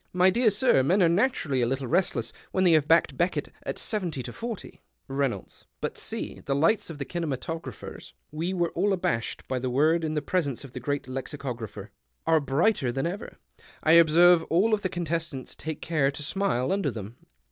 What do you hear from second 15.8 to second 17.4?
care to smile under them."